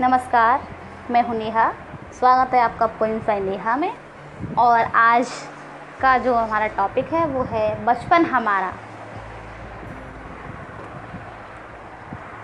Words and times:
नमस्कार, 0.00 0.62
मैं 1.10 1.22
हूँ 1.22 1.36
नेहा। 1.36 1.72
स्वागत 2.18 2.54
है 2.54 2.60
आपका 2.60 2.86
पोइम 2.86 3.18
बाय 3.18 3.40
नेहा 3.40 3.76
में। 3.76 3.94
और 4.58 4.80
आज 4.80 5.28
का 6.00 6.18
जो 6.18 6.34
हमारा 6.34 6.66
टॉपिक 6.66 7.12
है, 7.12 7.26
वो 7.26 7.42
है 7.42 7.84
बचपन 7.84 8.24
हमारा। 8.24 8.72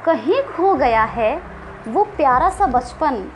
कहीं 0.04 0.42
खो 0.42 0.74
गया 0.74 1.04
है 1.04 1.42
वो 1.88 2.04
प्यारा 2.04 2.48
सा 2.50 2.66
बचपन। 2.66 3.30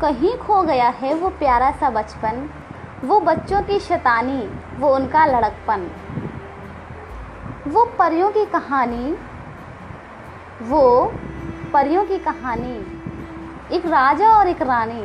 कहीं 0.00 0.38
खो 0.38 0.62
गया 0.62 0.88
है 0.88 1.14
वो 1.14 1.28
प्यारा 1.28 1.70
सा 1.70 1.90
बचपन। 1.90 2.50
वो 3.04 3.20
बच्चों 3.20 3.62
की 3.62 3.78
शैतानी, 3.78 4.50
वो 4.78 4.94
उनका 4.94 5.26
लड़कपन। 5.26 5.90
वो 7.68 7.84
परियों 7.98 8.30
की 8.30 8.46
कहानी, 8.46 9.18
वो 10.62 11.14
परियों 11.72 12.04
की 12.04 12.18
कहानी, 12.18 12.76
एक 13.76 13.86
राजा 13.86 14.28
और 14.28 14.48
एक 14.48 14.62
रानी। 14.62 15.02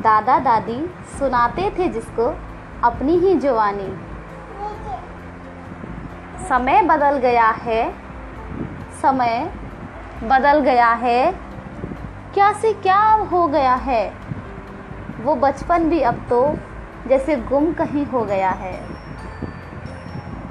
दादा 0.00 0.38
दादी 0.38 0.78
सुनाते 1.18 1.70
थे 1.78 1.88
जिसको 1.88 2.26
अपनी 2.84 3.18
ही 3.18 3.34
जवानी। 3.34 3.88
समय 6.48 6.82
बदल 6.82 7.18
गया 7.18 7.48
है, 7.48 7.94
समय 9.02 9.52
बदल 10.24 10.60
गया 10.60 10.92
है, 10.92 11.32
क्या 12.34 12.52
से 12.52 12.72
क्या 12.72 13.00
हो 13.32 13.46
गया 13.48 13.74
है? 13.74 14.12
वो 15.20 15.34
बचपन 15.36 15.88
भी 15.90 16.00
अब 16.00 16.26
तो 16.30 16.56
जैसे 17.08 17.36
गुम 17.36 17.72
कहीं 17.72 18.06
हो 18.06 18.24
गया 18.24 18.50
है। 18.50 18.78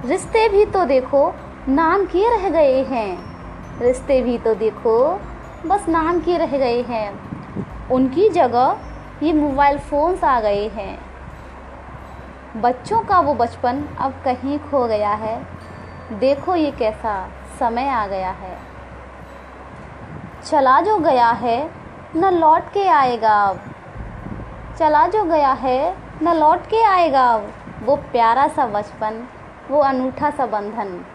रिश्ते 0.05 0.49
भी 0.49 0.65
तो 0.65 0.85
देखो 0.85 1.33
नाम 1.67 2.05
किए 2.05 2.29
रह 2.29 2.49
गए 2.49 2.83
हैं। 2.83 3.32
रिश्ते 3.81 4.21
भी 4.21 4.37
तो 4.37 4.55
देखो, 4.55 5.21
बस 5.65 5.89
नाम 5.89 6.19
के 6.19 6.37
रह 6.37 6.57
गए 6.57 6.81
हैं। 6.81 7.33
उनकी 7.89 8.29
जगह 8.29 8.77
ये 9.23 9.33
मोबाइल 9.33 9.77
फ़ोन्स 9.77 10.23
आ 10.23 10.39
गए 10.41 10.67
हैं। 10.67 10.99
बच्चों 12.61 13.01
का 13.01 13.19
वो 13.19 13.33
बचपन 13.33 13.83
अब 13.99 14.11
कहीं 14.25 14.59
खो 14.59 14.87
गया 14.87 15.09
है। 15.09 15.47
देखो 16.11 16.55
ये 16.55 16.71
कैसा 16.71 17.29
समय 17.59 17.87
आ 17.87 18.07
गया 18.07 18.29
है। 18.29 18.57
चला 20.45 20.81
जो 20.81 20.97
गया 20.97 21.29
है, 21.29 21.69
न 22.15 22.25
लौट 22.25 22.61
के 22.61 22.87
आएगा 22.87 23.43
अब। 23.43 23.59
चला 24.79 25.07
जो 25.07 25.23
गया 25.23 25.51
है, 25.51 25.95
न 26.23 26.33
लौट 26.33 26.59
के 26.59 26.83
आएगा 26.83 27.27
अब। 27.27 27.53
वो 27.85 27.95
प्यारा 27.95 28.47
सा 28.47 28.65
बचपन, 28.65 29.27
वो 29.71 29.79
अनूठा 29.79 30.29
सा 30.29 30.45
बंधन। 30.45 31.05